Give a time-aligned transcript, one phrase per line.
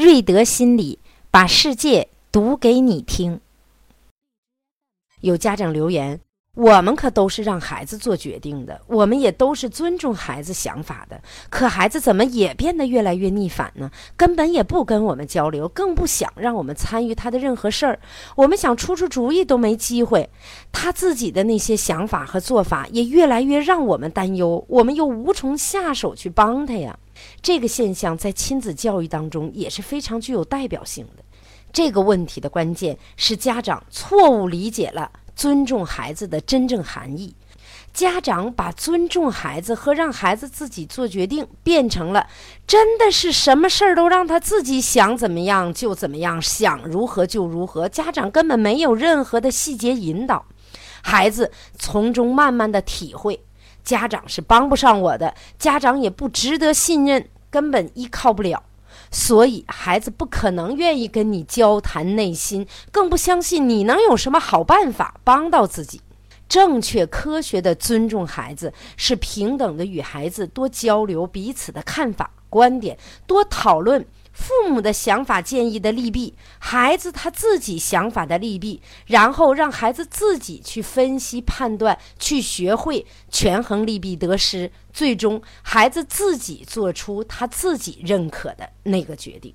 [0.00, 3.40] 瑞德心理把世界读给你听。
[5.22, 6.20] 有家长留言。
[6.54, 11.20] 我们可都是让孩子做决定的，我们也都是尊重孩子想法的。
[11.50, 13.90] 可孩子怎么也变得越来越逆反呢？
[14.16, 17.98] 根本也不跟我们交流，更不想让我们参与他的任何事儿。
[18.36, 20.30] 我们想出出主意都没机会。
[20.70, 26.96] 他自己的那些想法和做法也越来越让我们担忧，我们又无从下手去帮他呀。
[27.42, 31.24] 这个现象在亲子教育当中也是非常具有代表性的。
[31.72, 35.10] 这个问题的关键是家长错误理解了。
[35.36, 37.32] 尊重孩子的真正含义，
[37.94, 42.26] 家长把尊重孩子和让孩子自己做决定变成了
[42.66, 47.88] 真的是什么事儿都让他自己想怎么样就怎么样，想如何就如何。
[47.88, 50.44] 家长根本没有任何的细节引导，
[51.02, 53.40] 孩子从中慢慢的体会，
[53.88, 58.62] 家长是帮不上我的，家长也不值得信任，根本依靠不了。
[59.10, 66.02] 所以，孩子不可能愿意跟你交谈内心，更不相信你能有什么好办法帮到自己。
[66.50, 74.04] 正确、科学的尊重孩子，是平等的与孩子多交流彼此的看法、观点，多讨论。
[74.32, 89.52] 父母的想法、建议的利弊，孩子他自己想法的利弊，然后让孩子自己去分析、判断，去学会权衡利弊得失，最终孩子自己做出他自己认可的那个决定。